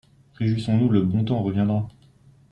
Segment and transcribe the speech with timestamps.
[0.33, 1.87] Réjouissons-nous, le bon temps reviendra!